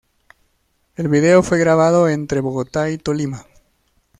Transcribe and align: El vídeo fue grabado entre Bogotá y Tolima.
El 0.95 1.09
vídeo 1.09 1.43
fue 1.43 1.59
grabado 1.59 2.09
entre 2.09 2.39
Bogotá 2.39 2.89
y 2.89 2.97
Tolima. 2.97 3.45